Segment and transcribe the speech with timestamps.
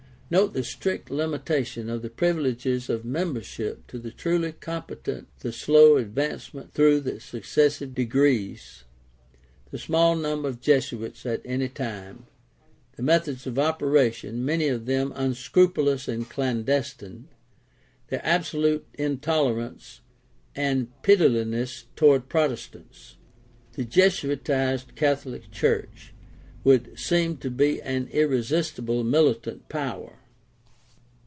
[0.33, 5.97] Note the strict limitation of the privileges of membership to the truly competent, the slow
[5.97, 8.85] advancement through the successive degrees,
[9.71, 12.27] the small number of Jesuits at any time,
[12.95, 17.27] the methods of operation, many of them unscrupulous and clandestine,
[18.07, 19.99] their absolute intolerance
[20.55, 23.17] and pitilessness toward Protestants.
[23.77, 26.13] A Jesuitized Catholic church
[26.63, 30.19] would seem to be an irresistible military power.